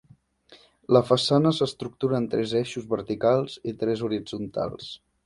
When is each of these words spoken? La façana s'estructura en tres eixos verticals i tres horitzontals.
La 0.95 1.01
façana 1.09 1.51
s'estructura 1.57 2.17
en 2.21 2.25
tres 2.31 2.55
eixos 2.61 2.87
verticals 2.95 3.59
i 3.73 3.75
tres 3.85 4.03
horitzontals. 4.09 4.91